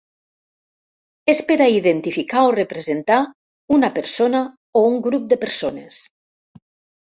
És 1.33 1.41
per 1.51 1.57
a 1.65 1.67
identificar 1.73 2.41
o 2.47 2.55
representar 2.55 3.19
una 3.79 3.93
persona 4.01 4.43
o 4.83 4.87
un 4.91 4.99
grup 5.11 5.31
de 5.37 5.41
persones. 5.47 6.05